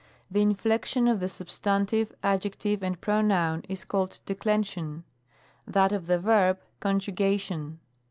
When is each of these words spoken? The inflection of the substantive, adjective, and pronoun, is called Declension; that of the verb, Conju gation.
The 0.31 0.41
inflection 0.41 1.07
of 1.07 1.19
the 1.19 1.29
substantive, 1.29 2.11
adjective, 2.23 2.81
and 2.81 2.99
pronoun, 2.99 3.61
is 3.69 3.85
called 3.85 4.19
Declension; 4.25 5.03
that 5.67 5.91
of 5.91 6.07
the 6.07 6.17
verb, 6.17 6.59
Conju 6.81 7.13
gation. 7.13 7.77